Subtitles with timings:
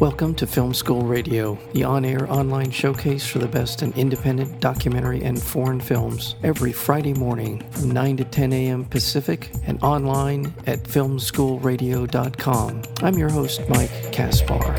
[0.00, 4.60] Welcome to Film School Radio, the on air online showcase for the best in independent
[4.60, 8.84] documentary and foreign films, every Friday morning from 9 to 10 a.m.
[8.84, 12.82] Pacific and online at filmschoolradio.com.
[13.02, 14.74] I'm your host, Mike Kaspar.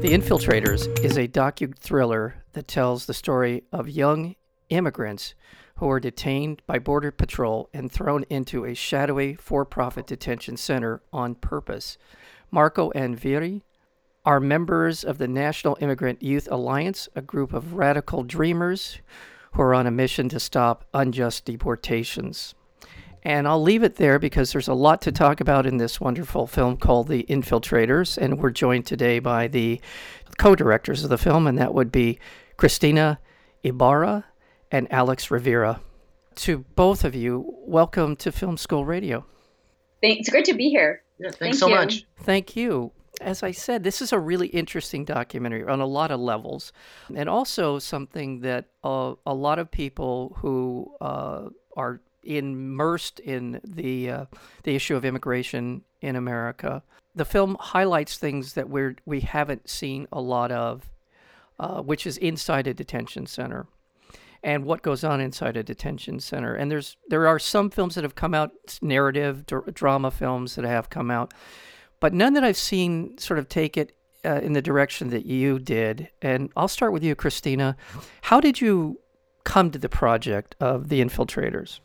[0.00, 4.36] The Infiltrators is a docu thriller that tells the story of young
[4.70, 5.34] immigrants
[5.82, 11.02] who are detained by Border Patrol and thrown into a shadowy for profit detention center
[11.12, 11.98] on purpose.
[12.52, 13.64] Marco and Viri
[14.24, 19.00] are members of the National Immigrant Youth Alliance, a group of radical dreamers
[19.54, 22.54] who are on a mission to stop unjust deportations.
[23.24, 26.46] And I'll leave it there because there's a lot to talk about in this wonderful
[26.46, 28.16] film called The Infiltrators.
[28.16, 29.80] And we're joined today by the
[30.38, 32.20] co directors of the film, and that would be
[32.56, 33.18] Cristina
[33.64, 34.26] Ibarra
[34.72, 35.80] and Alex Rivera.
[36.34, 39.24] To both of you, welcome to Film School Radio.
[40.00, 41.02] It's great to be here.
[41.18, 41.74] Yeah, thanks Thank so you.
[41.74, 42.06] much.
[42.20, 42.90] Thank you.
[43.20, 46.72] As I said, this is a really interesting documentary on a lot of levels,
[47.14, 54.10] and also something that uh, a lot of people who uh, are immersed in the
[54.10, 54.24] uh,
[54.64, 56.82] the issue of immigration in America.
[57.14, 60.90] The film highlights things that we're we haven't seen a lot of,
[61.60, 63.66] uh, which is inside a detention center
[64.42, 66.54] and what goes on inside a detention center.
[66.54, 70.64] And there's there are some films that have come out, narrative dr- drama films that
[70.64, 71.32] have come out,
[72.00, 73.94] but none that I've seen sort of take it
[74.24, 76.08] uh, in the direction that you did.
[76.20, 77.76] And I'll start with you, Cristina.
[78.22, 79.00] How did you
[79.44, 81.80] come to the project of the Infiltrators?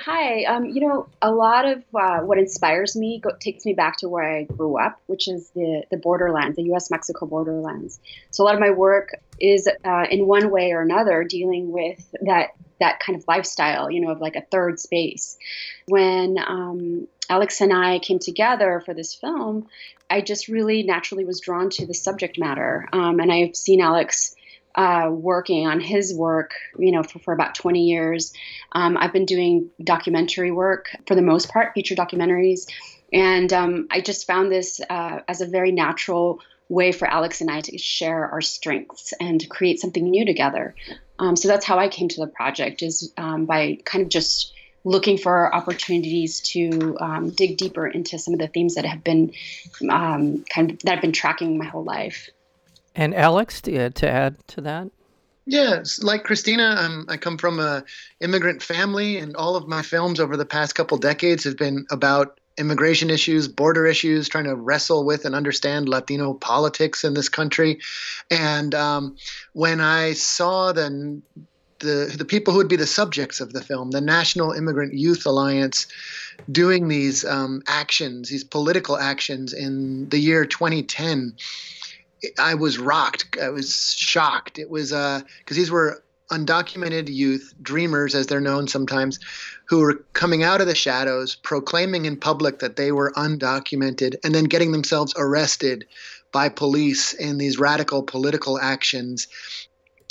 [0.00, 0.42] Hi.
[0.44, 4.08] Um, you know, a lot of uh, what inspires me go- takes me back to
[4.08, 8.00] where I grew up, which is the the borderlands, the U.S.-Mexico borderlands.
[8.32, 12.14] So a lot of my work is, uh, in one way or another, dealing with
[12.22, 15.38] that that kind of lifestyle, you know, of like a third space.
[15.86, 19.68] When um, Alex and I came together for this film,
[20.10, 24.34] I just really naturally was drawn to the subject matter, um, and I've seen Alex
[24.74, 28.32] uh, working on his work, you know, for, for about 20 years.
[28.72, 32.66] Um, I've been doing documentary work for the most part, feature documentaries.
[33.12, 37.50] And um, I just found this uh, as a very natural way for Alex and
[37.50, 40.74] I to share our strengths and to create something new together.
[41.18, 44.52] Um, so that's how I came to the project is um, by kind of just
[44.84, 49.32] looking for opportunities to um, dig deeper into some of the themes that have been
[49.90, 52.28] um, kind of that I've been tracking my whole life.
[52.94, 54.88] And Alex, to, to add to that?
[55.46, 57.84] Yes, like Cristina, um, I come from a
[58.20, 62.40] immigrant family, and all of my films over the past couple decades have been about
[62.56, 67.80] immigration issues, border issues, trying to wrestle with and understand Latino politics in this country.
[68.30, 69.16] And um,
[69.52, 71.20] when I saw the
[71.80, 75.26] the the people who would be the subjects of the film, the National Immigrant Youth
[75.26, 75.86] Alliance,
[76.50, 81.36] doing these um, actions, these political actions in the year 2010
[82.38, 83.36] I was rocked.
[83.40, 84.58] I was shocked.
[84.58, 89.18] It was because uh, these were undocumented youth, dreamers as they're known sometimes,
[89.68, 94.34] who were coming out of the shadows, proclaiming in public that they were undocumented, and
[94.34, 95.86] then getting themselves arrested
[96.32, 99.28] by police in these radical political actions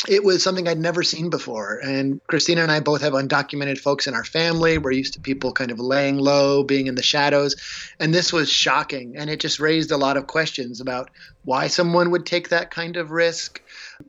[0.08, 1.80] it was something I'd never seen before.
[1.84, 4.78] And Cristina and I both have undocumented folks in our family.
[4.78, 7.56] We're used to people kind of laying low, being in the shadows.
[8.00, 9.16] And this was shocking.
[9.16, 11.10] And it just raised a lot of questions about
[11.46, 13.62] why someone would take that kind of risk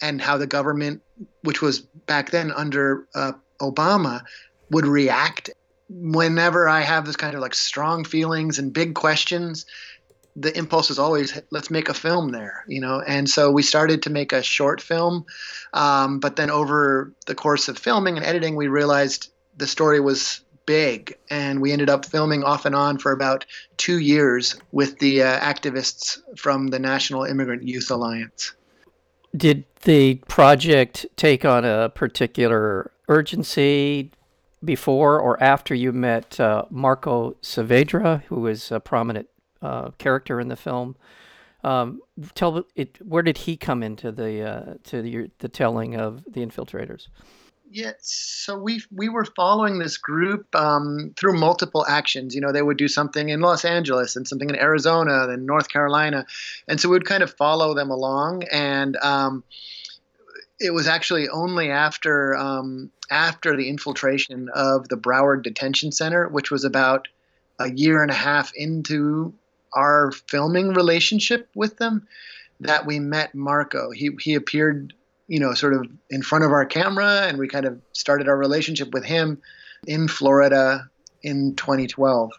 [0.02, 1.02] and how the government,
[1.42, 4.22] which was back then under uh, Obama,
[4.70, 5.50] would react.
[5.88, 9.66] Whenever I have this kind of like strong feelings and big questions,
[10.36, 14.02] the impulse is always let's make a film there you know and so we started
[14.02, 15.24] to make a short film
[15.72, 20.40] um, but then over the course of filming and editing we realized the story was
[20.66, 23.44] big and we ended up filming off and on for about
[23.76, 28.54] two years with the uh, activists from the national immigrant youth alliance
[29.36, 34.10] did the project take on a particular urgency
[34.64, 39.28] before or after you met uh, Marco Saavedra, who is a prominent
[39.60, 40.96] uh, character in the film.
[41.62, 42.02] Um,
[42.34, 43.02] tell it.
[43.02, 47.08] Where did he come into the uh, to the, the telling of the infiltrators?
[47.70, 52.34] Yeah, so we we were following this group um, through multiple actions.
[52.34, 55.68] You know, they would do something in Los Angeles and something in Arizona, then North
[55.68, 56.26] Carolina,
[56.68, 58.44] and so we'd kind of follow them along.
[58.52, 59.42] And um,
[60.60, 66.50] it was actually only after um, after the infiltration of the Broward Detention Center, which
[66.50, 67.08] was about
[67.58, 69.34] a year and a half into
[69.72, 72.06] our filming relationship with them
[72.60, 73.90] that we met Marco.
[73.90, 74.94] He he appeared,
[75.26, 78.36] you know, sort of in front of our camera, and we kind of started our
[78.36, 79.40] relationship with him
[79.86, 80.88] in Florida
[81.22, 82.30] in 2012?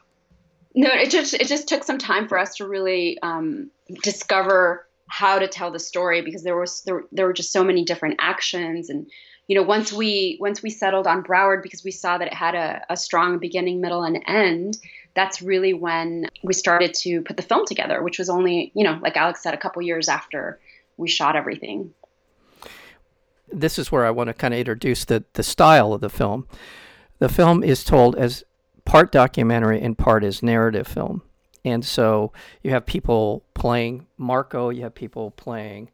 [0.76, 3.72] No, it just it just took some time for us to really um,
[4.04, 7.86] discover how to tell the story because there was there, there were just so many
[7.86, 9.10] different actions and
[9.48, 12.56] you know once we once we settled on Broward because we saw that it had
[12.56, 14.78] a, a strong beginning middle and end
[15.14, 18.98] that's really when we started to put the film together which was only you know
[19.02, 20.60] like Alex said a couple years after
[20.98, 21.94] we shot everything
[23.51, 26.47] this is where I want to kind of introduce the the style of the film
[27.19, 28.44] the film is told as
[28.83, 31.21] part documentary and part as narrative film
[31.65, 32.31] and so
[32.62, 35.89] you have people playing Marco, you have people playing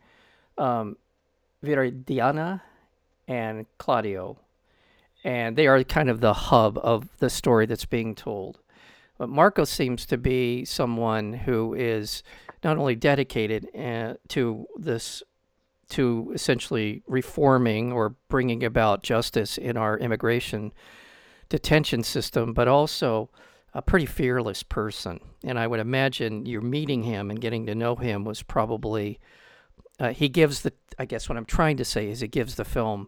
[0.58, 0.98] um,
[1.64, 2.62] Viridiana
[3.28, 4.38] and Claudio.
[5.24, 8.60] And they are kind of the hub of the story that's being told.
[9.18, 12.22] But Marco seems to be someone who is
[12.64, 15.24] not only dedicated uh, to this,
[15.92, 20.72] to essentially reforming or bringing about justice in our immigration
[21.50, 23.30] detention system, but also
[23.74, 25.20] a pretty fearless person.
[25.44, 29.20] And I would imagine you're meeting him and getting to know him was probably,
[30.00, 32.66] uh, he gives the, I guess what I'm trying to say is he gives the
[32.66, 33.08] film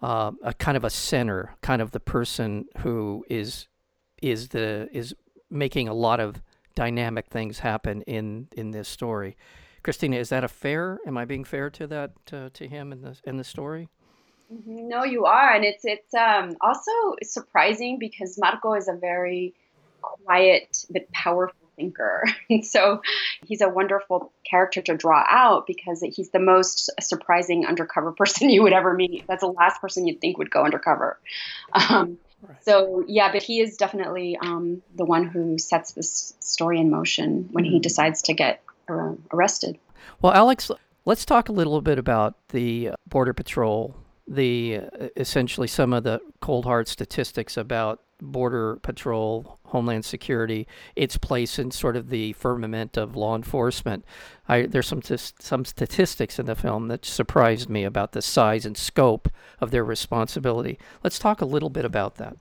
[0.00, 3.66] uh, a kind of a center, kind of the person who is,
[4.22, 5.14] is the, is
[5.50, 6.42] making a lot of
[6.74, 9.36] dynamic things happen in, in this story.
[9.88, 10.98] Cristina, is that a fair?
[11.06, 13.88] Am I being fair to that uh, to him in the in the story?
[14.52, 14.86] Mm-hmm.
[14.86, 16.92] No, you are, and it's it's um, also
[17.22, 19.54] surprising because Marco is a very
[20.02, 22.24] quiet but powerful thinker.
[22.50, 23.00] and so
[23.46, 28.64] he's a wonderful character to draw out because he's the most surprising undercover person you
[28.64, 29.24] would ever meet.
[29.26, 31.18] That's the last person you'd think would go undercover.
[31.72, 32.62] Um, right.
[32.62, 37.48] So yeah, but he is definitely um, the one who sets this story in motion
[37.52, 37.80] when he mm-hmm.
[37.80, 39.78] decides to get uh, arrested.
[40.20, 40.70] Well, Alex,
[41.04, 43.96] let's talk a little bit about the Border Patrol.
[44.26, 51.16] The uh, essentially some of the cold hard statistics about Border Patrol, Homeland Security, its
[51.16, 54.04] place in sort of the firmament of law enforcement.
[54.48, 58.76] I, there's some some statistics in the film that surprised me about the size and
[58.76, 59.28] scope
[59.60, 60.78] of their responsibility.
[61.04, 62.36] Let's talk a little bit about that.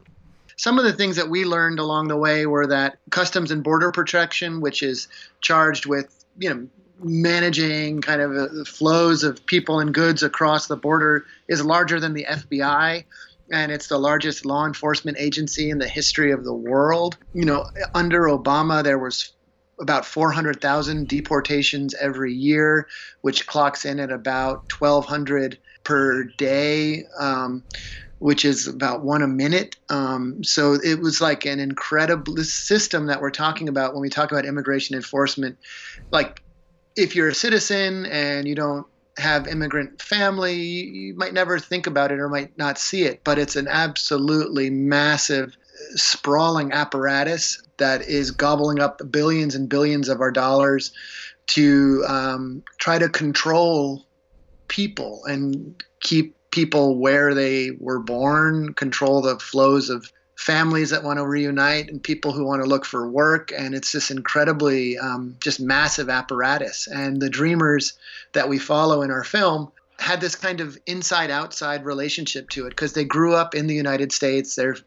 [0.56, 3.92] Some of the things that we learned along the way were that Customs and Border
[3.92, 5.08] Protection, which is
[5.40, 6.68] charged with you know
[7.04, 12.14] managing kind of the flows of people and goods across the border, is larger than
[12.14, 13.04] the FBI
[13.52, 17.18] and it's the largest law enforcement agency in the history of the world.
[17.34, 19.32] You know, under Obama, there was
[19.80, 22.88] about 400,000 deportations every year,
[23.22, 27.04] which clocks in at about 1,200 per day.
[27.20, 27.64] Um,
[28.20, 29.76] which is about one a minute.
[29.90, 34.32] Um, so it was like an incredible system that we're talking about when we talk
[34.32, 35.58] about immigration enforcement.
[36.12, 36.42] Like,
[36.96, 38.88] if you're a citizen and you don't
[39.18, 43.38] have immigrant family, you might never think about it or might not see it, but
[43.38, 45.56] it's an absolutely massive,
[45.96, 50.92] sprawling apparatus that is gobbling up billions and billions of our dollars
[51.48, 54.06] to um, try to control
[54.68, 61.18] people and keep people where they were born, control the flows of families that want
[61.18, 63.52] to reunite and people who want to look for work.
[63.52, 66.88] And it's this incredibly um, just massive apparatus.
[66.88, 67.94] And the dreamers
[68.34, 72.70] that we follow in our film had this kind of inside outside relationship to it
[72.70, 74.56] because they grew up in the united states.
[74.56, 74.78] They're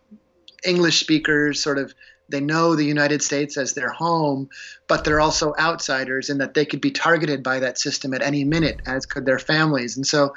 [0.62, 1.94] english speakers sort of
[2.28, 4.46] they know the united states as their home
[4.90, 8.42] but they're also outsiders in that they could be targeted by that system at any
[8.42, 9.96] minute as could their families.
[9.96, 10.34] And so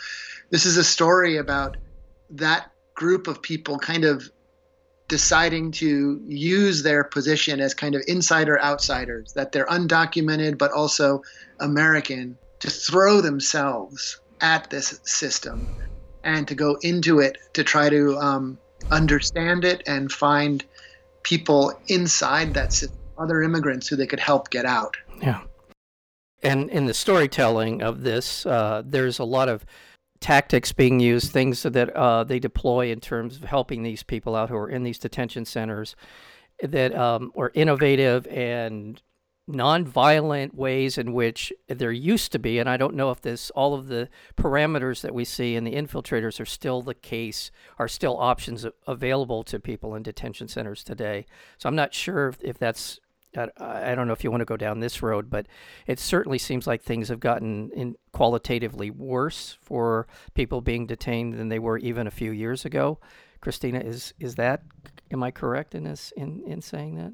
[0.53, 1.77] this is a story about
[2.29, 4.29] that group of people kind of
[5.07, 11.23] deciding to use their position as kind of insider outsiders, that they're undocumented but also
[11.59, 15.67] American, to throw themselves at this system
[16.23, 18.55] and to go into it to try to um,
[18.91, 20.63] understand it and find
[21.23, 24.97] people inside that system, other immigrants who they could help get out.
[25.19, 25.41] Yeah.
[26.43, 29.65] And in the storytelling of this, uh, there's a lot of
[30.23, 34.49] tactics being used, things that uh, they deploy in terms of helping these people out
[34.49, 35.97] who are in these detention centers
[36.61, 39.01] that um, are innovative and
[39.51, 43.73] nonviolent ways in which there used to be, and I don't know if this all
[43.73, 48.17] of the parameters that we see in the infiltrators are still the case, are still
[48.17, 51.25] options available to people in detention centers today.
[51.57, 53.01] So I'm not sure if, if that's
[53.37, 55.47] I don't know if you want to go down this road, but
[55.87, 61.59] it certainly seems like things have gotten qualitatively worse for people being detained than they
[61.59, 62.99] were even a few years ago.
[63.41, 64.63] Cristina, is is that
[65.11, 67.13] am I correct in this in in saying that?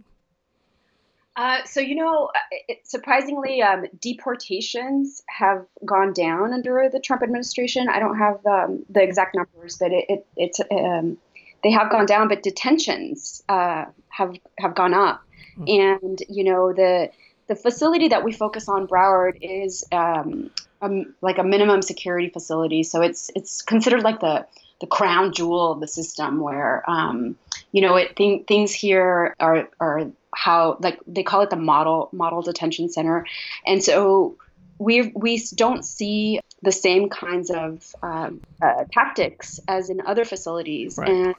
[1.36, 7.24] Uh, so you know, uh, it, surprisingly, um, deportations have gone down under the Trump
[7.24, 7.88] administration.
[7.88, 11.18] I don't have the, um, the exact numbers, but it, it it's um,
[11.64, 12.28] they have gone down.
[12.28, 15.24] But detentions uh, have have gone up,
[15.60, 16.04] mm-hmm.
[16.04, 17.12] and you know the
[17.48, 20.52] the facility that we focus on, Broward, is um,
[20.82, 22.84] um, like a minimum security facility.
[22.84, 24.46] So it's it's considered like the
[24.80, 27.36] the crown jewel of the system, where um,
[27.72, 32.10] you know it th- things here are are how like they call it the model
[32.12, 33.26] model detention center,
[33.66, 34.38] and so
[34.78, 40.98] we we don't see the same kinds of um, uh, tactics as in other facilities,
[40.98, 41.10] right.
[41.10, 41.36] and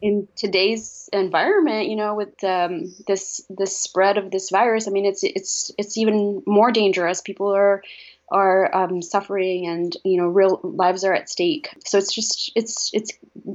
[0.00, 5.06] in today's environment, you know, with um, this this spread of this virus, I mean,
[5.06, 7.20] it's it's it's even more dangerous.
[7.20, 7.82] People are
[8.30, 11.70] are um, suffering, and you know, real lives are at stake.
[11.84, 13.12] So it's just it's it's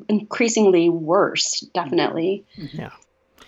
[0.10, 2.46] increasingly worse, definitely.
[2.56, 2.92] Yeah.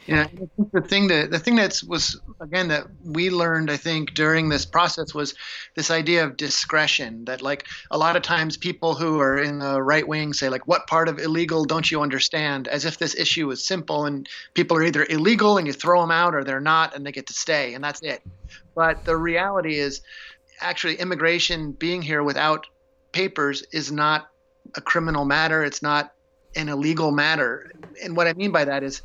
[0.08, 0.28] Yeah,
[0.72, 4.64] the thing that the thing that was again that we learned, I think, during this
[4.64, 5.34] process was
[5.76, 7.26] this idea of discretion.
[7.26, 10.68] That like a lot of times people who are in the right wing say like,
[10.68, 14.78] "What part of illegal don't you understand?" As if this issue is simple and people
[14.78, 17.34] are either illegal and you throw them out, or they're not and they get to
[17.34, 18.22] stay, and that's it.
[18.76, 20.02] But the reality is,
[20.60, 22.68] actually, immigration being here without
[23.12, 24.30] papers is not
[24.76, 25.64] a criminal matter.
[25.64, 26.14] It's not
[26.56, 27.72] an illegal matter.
[28.04, 29.02] And what I mean by that is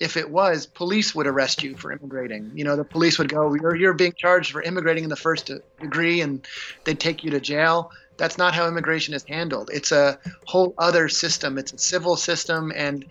[0.00, 2.50] if it was, police would arrest you for immigrating.
[2.54, 5.50] You know, the police would go, "You're you're being charged for immigrating in the first
[5.80, 6.46] degree," and
[6.84, 7.90] they'd take you to jail.
[8.16, 9.70] That's not how immigration is handled.
[9.72, 11.56] It's a whole other system.
[11.56, 13.04] It's a civil system, and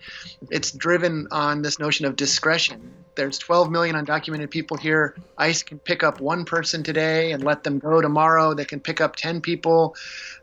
[0.50, 2.92] it's driven on this notion of discretion.
[3.14, 5.16] There's 12 million undocumented people here.
[5.38, 8.54] ICE can pick up one person today and let them go tomorrow.
[8.54, 9.96] They can pick up 10 people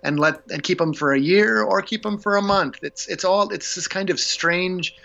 [0.03, 2.79] and let and keep them for a year or keep them for a month.
[2.81, 4.95] It's it's all it's this kind of strange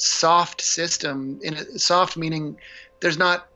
[0.00, 2.56] soft system in a, soft meaning
[3.00, 3.46] there's not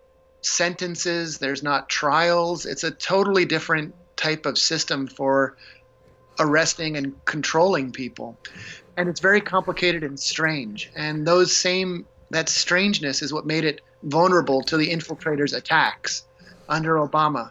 [0.43, 2.67] sentences there's not trials.
[2.67, 5.57] It's a totally different type of system for
[6.39, 8.37] arresting and controlling people.
[8.97, 10.91] And it's very complicated and strange.
[10.95, 16.25] And those same that strangeness is what made it vulnerable to the infiltrators attacks
[16.69, 17.51] under obama.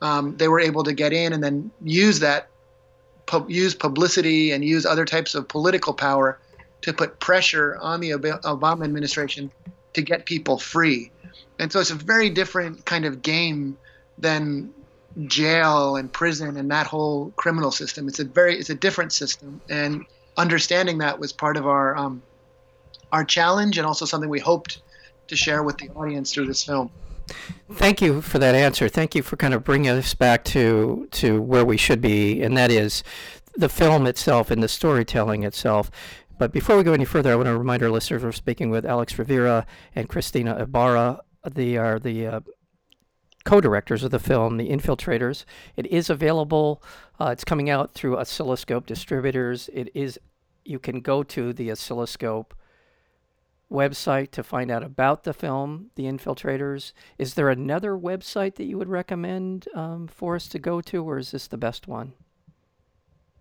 [0.00, 2.48] Um, they were able to get in and then use that
[3.48, 6.38] use publicity and use other types of political power
[6.82, 9.50] to put pressure on the Obama administration
[9.94, 11.10] to get people free.
[11.58, 13.76] And so it's a very different kind of game
[14.16, 14.72] than
[15.26, 18.08] jail and prison and that whole criminal system.
[18.08, 20.04] It's a very it's a different system, and
[20.36, 22.22] understanding that was part of our um,
[23.10, 24.82] our challenge and also something we hoped
[25.28, 26.90] to share with the audience through this film.
[27.72, 28.88] Thank you for that answer.
[28.88, 32.56] Thank you for kind of bringing us back to to where we should be, and
[32.56, 33.02] that is
[33.56, 35.90] the film itself and the storytelling itself.
[36.38, 38.86] But before we go any further, I want to remind our listeners we're speaking with
[38.86, 39.66] Alex Rivera
[39.96, 41.20] and Cristina Ibarra.
[41.50, 42.40] They are the uh,
[43.44, 45.44] co-directors of the film, The Infiltrators.
[45.76, 46.80] It is available.
[47.18, 49.68] Uh, it's coming out through Oscilloscope distributors.
[49.72, 50.18] It is.
[50.64, 52.54] You can go to the Oscilloscope
[53.70, 56.92] website to find out about the film, The Infiltrators.
[57.18, 61.18] Is there another website that you would recommend um, for us to go to, or
[61.18, 62.12] is this the best one?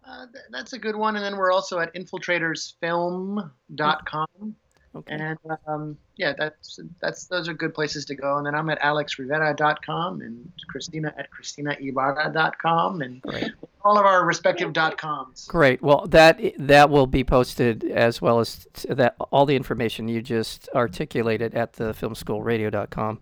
[0.07, 1.15] Uh, th- that's a good one.
[1.15, 4.55] And then we're also at infiltratorsfilm.com.
[4.95, 5.13] Okay.
[5.13, 5.37] And
[5.67, 8.37] um, yeah, that's that's those are good places to go.
[8.37, 13.51] And then I'm at alexrivera.com and Cristina at cristinaibarra.com and Great.
[13.85, 15.45] all of our respective dot coms.
[15.45, 15.83] Great.
[15.83, 20.67] Well, that that will be posted as well as that all the information you just
[20.73, 23.19] articulated at the filmschoolradio.com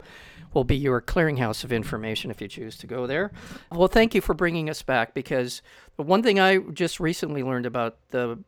[0.55, 3.31] will be your clearinghouse of information if you choose to go there.
[3.71, 5.61] Well, thank you for bringing us back because
[5.97, 8.39] the one thing I just recently learned about the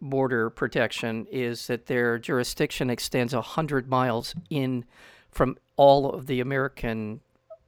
[0.00, 4.84] border protection is that their jurisdiction extends 100 miles in
[5.30, 7.20] from all of the American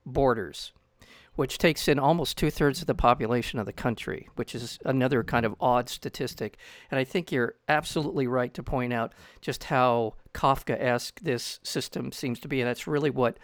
[0.05, 0.73] borders,
[1.35, 5.25] which takes in almost two thirds of the population of the country, which is another
[5.25, 6.59] kind of odd statistic.
[6.91, 12.13] And I think you're absolutely right to point out just how Kafka esque this system
[12.13, 12.61] seems to be.
[12.61, 13.39] And that's really what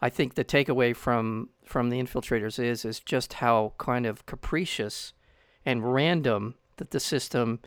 [0.00, 5.12] I think the takeaway from from the infiltrators is is just how kind of capricious
[5.64, 7.60] and random that the system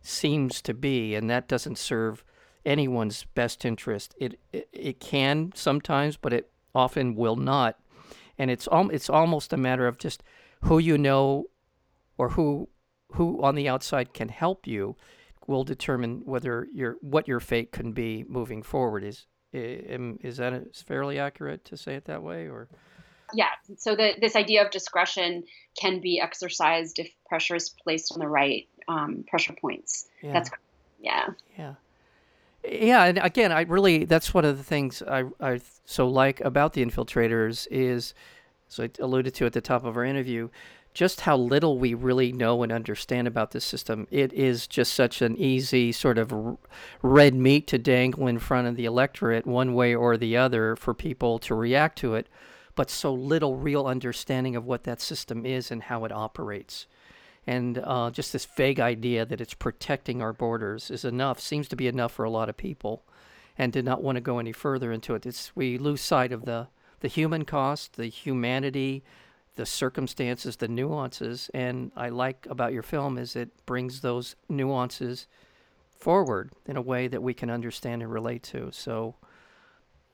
[0.00, 2.24] seems to be, and that doesn't serve
[2.64, 4.14] anyone's best interest.
[4.18, 7.78] It it, it can sometimes, but it often will not,
[8.38, 10.22] and it's al- it's almost a matter of just
[10.62, 11.46] who you know,
[12.16, 12.68] or who
[13.12, 14.96] who on the outside can help you,
[15.46, 19.04] will determine whether your what your fate can be moving forward.
[19.04, 22.68] Is is that fairly accurate to say it that way, or?
[23.32, 23.50] Yeah.
[23.78, 25.44] So the, this idea of discretion
[25.78, 30.06] can be exercised if pressure is placed on the right um, pressure points.
[30.22, 30.32] Yeah.
[30.32, 30.50] That's
[31.00, 31.26] yeah.
[31.58, 31.74] Yeah.
[32.66, 36.72] Yeah, and again, I really that's one of the things I I so like about
[36.72, 38.14] the infiltrators is,
[38.68, 40.48] so I alluded to at the top of our interview,
[40.94, 44.06] just how little we really know and understand about this system.
[44.12, 46.32] It is just such an easy sort of
[47.02, 50.94] red meat to dangle in front of the electorate, one way or the other, for
[50.94, 52.28] people to react to it,
[52.76, 56.86] but so little real understanding of what that system is and how it operates.
[57.46, 61.76] And uh, just this vague idea that it's protecting our borders is enough, seems to
[61.76, 63.02] be enough for a lot of people,
[63.58, 65.26] and did not want to go any further into it.
[65.26, 66.68] It's, we lose sight of the,
[67.00, 69.02] the human cost, the humanity,
[69.56, 71.50] the circumstances, the nuances.
[71.54, 75.26] And I like about your film is it brings those nuances
[75.98, 78.70] forward in a way that we can understand and relate to.
[78.72, 79.14] So,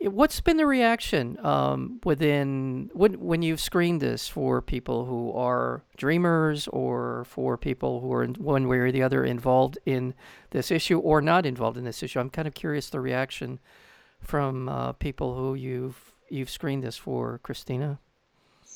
[0.01, 5.83] what's been the reaction um, within when when you've screened this for people who are
[5.97, 10.15] dreamers or for people who are in one way or the other involved in
[10.51, 12.21] this issue or not involved in this issue?
[12.21, 13.59] I'm kind of curious the reaction
[14.21, 17.99] from uh, people who you've you've screened this for, Cristina.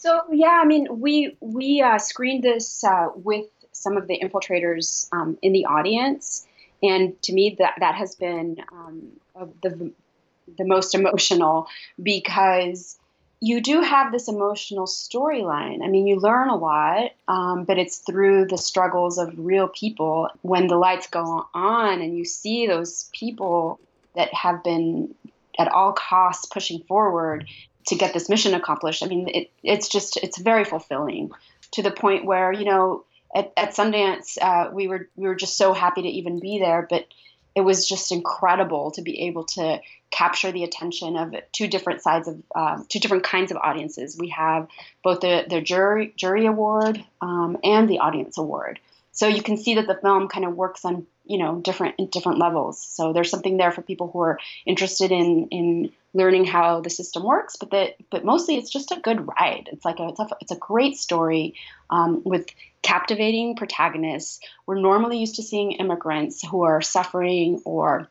[0.04, 5.08] So yeah, I mean, we we uh, screened this uh, with some of the infiltrators
[5.12, 6.46] um, in the audience,
[6.82, 9.12] and to me, that that has been um,
[9.62, 9.92] the
[10.58, 11.68] the most emotional
[12.02, 12.98] because
[13.40, 15.82] you do have this emotional storyline.
[15.82, 20.28] I mean, you learn a lot, um, but it's through the struggles of real people.
[20.42, 23.80] When the lights go on and you see those people
[24.16, 25.14] that have been
[25.58, 27.46] at all costs pushing forward
[27.86, 29.02] to get this mission accomplished.
[29.02, 31.30] I mean, it, it's just it's very fulfilling
[31.72, 35.56] to the point where you know at, at Sundance uh, we were we were just
[35.56, 37.06] so happy to even be there, but
[37.54, 42.28] it was just incredible to be able to capture the attention of two different sides
[42.28, 44.16] of um, two different kinds of audiences.
[44.18, 44.68] We have
[45.02, 48.80] both the the jury jury award um, and the audience award.
[49.12, 52.38] So you can see that the film kind of works on you know different different
[52.38, 52.80] levels.
[52.82, 57.24] So there's something there for people who are interested in in learning how the system
[57.24, 59.68] works, but that but mostly it's just a good ride.
[59.72, 61.54] It's like a it's a, it's a great story
[61.90, 62.46] um, with
[62.82, 64.40] captivating protagonists.
[64.66, 68.08] We're normally used to seeing immigrants who are suffering or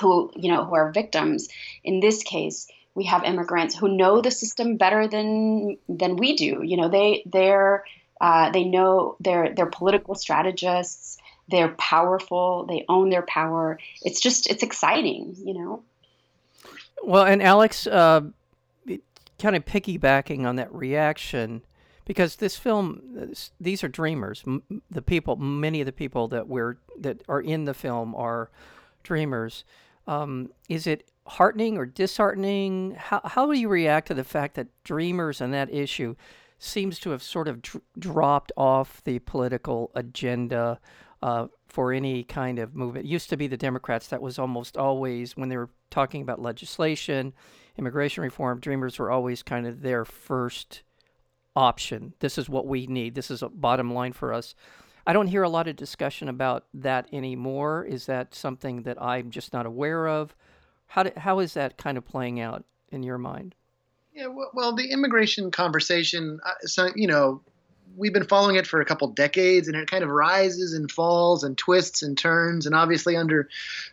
[0.00, 1.48] who you know who are victims.
[1.84, 6.62] In this case, we have immigrants who know the system better than than we do.
[6.62, 7.84] You know, they they're
[8.20, 11.18] uh, they know they're they're political strategists.
[11.50, 12.66] They're powerful.
[12.66, 13.78] They own their power.
[14.02, 15.82] It's just it's exciting, you know.
[17.02, 18.22] Well, and Alex, uh,
[19.38, 21.62] kind of piggybacking on that reaction,
[22.04, 24.44] because this film, these are dreamers.
[24.90, 28.50] The people, many of the people that we're that are in the film are
[29.02, 29.64] dreamers.
[30.06, 32.96] Um, is it heartening or disheartening?
[32.98, 36.16] How how do you react to the fact that dreamers and that issue
[36.58, 40.80] seems to have sort of dr- dropped off the political agenda?
[41.22, 43.06] Uh, for any kind of movement.
[43.06, 46.40] It used to be the Democrats that was almost always, when they were talking about
[46.40, 47.32] legislation,
[47.76, 50.82] immigration reform, Dreamers were always kind of their first
[51.54, 52.14] option.
[52.20, 53.14] This is what we need.
[53.14, 54.54] This is a bottom line for us.
[55.06, 57.84] I don't hear a lot of discussion about that anymore.
[57.84, 60.34] Is that something that I'm just not aware of?
[60.86, 63.54] How, do, how is that kind of playing out in your mind?
[64.14, 67.42] Yeah, well, the immigration conversation, uh, so, you know,
[67.96, 71.44] we've been following it for a couple decades and it kind of rises and falls
[71.44, 72.66] and twists and turns.
[72.66, 73.48] And obviously under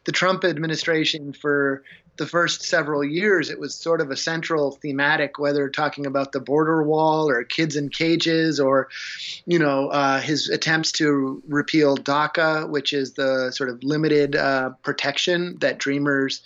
[0.05, 1.83] the Trump administration for
[2.17, 6.39] the first several years it was sort of a central thematic whether talking about the
[6.39, 8.89] border wall or kids in cages or
[9.45, 14.71] you know uh, his attempts to repeal DACA which is the sort of limited uh,
[14.81, 16.41] protection that dreamers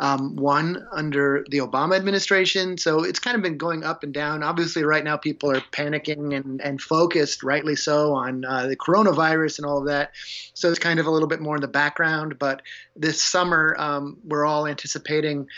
[0.00, 2.78] um, won under the Obama administration.
[2.78, 4.42] So it's kind of been going up and down.
[4.42, 9.58] Obviously, right now people are panicking and, and focused, rightly so, on uh, the coronavirus
[9.58, 10.12] and all of that.
[10.54, 12.38] So it's kind of a little bit more in the background.
[12.38, 12.62] But
[12.96, 15.48] this summer, um, we're all anticipating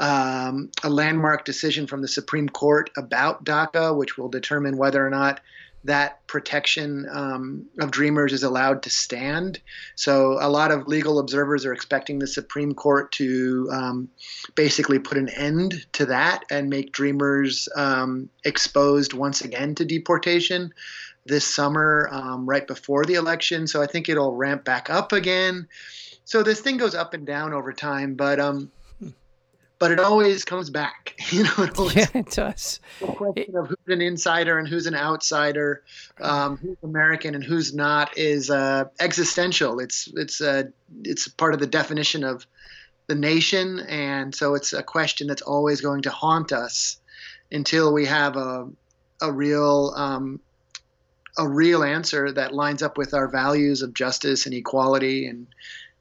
[0.00, 5.10] um, a landmark decision from the Supreme Court about DACA, which will determine whether or
[5.10, 5.40] not
[5.84, 9.60] that protection um, of dreamers is allowed to stand.
[9.96, 14.08] So a lot of legal observers are expecting the Supreme Court to um,
[14.54, 20.72] basically put an end to that and make dreamers um, exposed once again to deportation
[21.26, 23.66] this summer, um, right before the election.
[23.66, 25.68] So I think it'll ramp back up again.
[26.24, 28.70] So this thing goes up and down over time, but um,
[29.82, 31.16] but it always comes back.
[31.32, 32.78] You know, it always, yeah, it does.
[33.00, 35.82] The question of who's an insider and who's an outsider,
[36.20, 39.80] um, who's American and who's not, is uh, existential.
[39.80, 40.64] It's it's uh,
[41.02, 42.46] it's part of the definition of
[43.06, 46.98] the nation, and so it's a question that's always going to haunt us
[47.50, 48.68] until we have a
[49.22, 50.38] a real um,
[51.38, 55.46] a real answer that lines up with our values of justice and equality and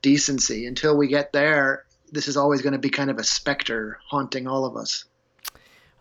[0.01, 0.67] decency.
[0.67, 4.47] Until we get there, this is always going to be kind of a specter haunting
[4.47, 5.05] all of us.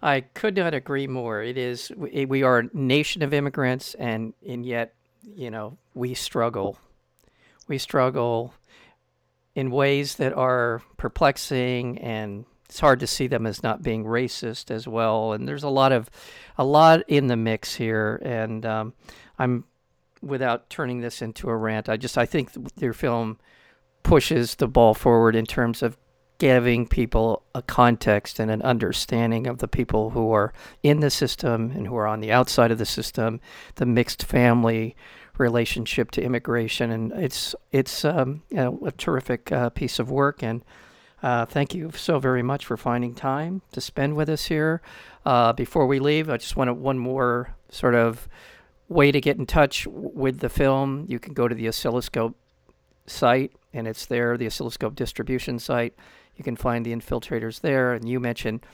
[0.03, 1.43] I could not agree more.
[1.43, 6.79] It is we are a nation of immigrants, and and yet you know we struggle.
[7.69, 8.55] We struggle
[9.55, 14.71] in ways that are perplexing, and it's hard to see them as not being racist
[14.71, 15.33] as well.
[15.33, 16.09] And there's a lot of
[16.57, 18.95] a lot in the mix here, and um,
[19.39, 19.65] I'm
[20.23, 21.91] without turning this into a rant.
[21.91, 23.39] I just I think your film
[24.03, 25.97] pushes the ball forward in terms of
[26.41, 31.71] giving people a context and an understanding of the people who are in the system
[31.71, 33.39] and who are on the outside of the system,
[33.75, 34.97] the mixed family
[35.37, 40.43] relationship to immigration, and it's it's um, you know, a terrific uh, piece of work.
[40.43, 40.65] And
[41.23, 44.81] uh, thank you so very much for finding time to spend with us here.
[45.27, 48.27] Uh, before we leave, I just want one more sort of
[48.89, 51.05] way to get in touch with the film.
[51.07, 52.35] You can go to the Oscilloscope
[53.07, 55.95] site, and it's there, the Oscilloscope distribution site
[56.41, 57.93] you can find the infiltrators there.
[57.93, 58.65] And you mentioned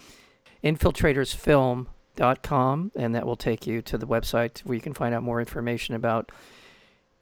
[0.63, 5.41] infiltratorsfilm.com, and that will take you to the website where you can find out more
[5.41, 6.31] information about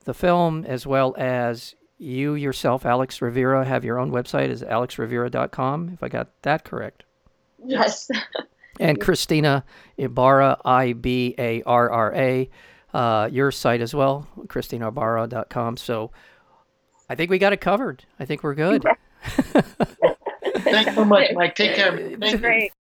[0.04, 5.92] the film as well as you yourself, Alex Rivera, have your own website is alexrivera.com,
[5.94, 7.04] if I got that correct.
[7.64, 8.10] Yes.
[8.80, 9.64] and Cristina
[9.96, 12.50] Ibarra, I B A R R A,
[12.92, 15.78] uh, your site as well, cristinaibarra.com.
[15.78, 16.10] So
[17.08, 18.04] I think we got it covered.
[18.18, 18.84] I think we're good.
[20.58, 21.54] Thanks so much, Mike.
[21.54, 21.96] Take care.
[22.18, 22.72] Thank great.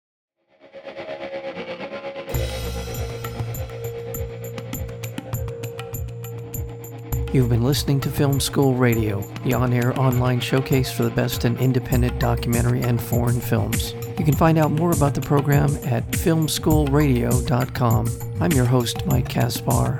[7.33, 11.45] You've been listening to Film School Radio, the on air online showcase for the best
[11.45, 13.95] in independent documentary and foreign films.
[14.19, 18.07] You can find out more about the program at filmschoolradio.com.
[18.39, 19.99] I'm your host, Mike Kaspar.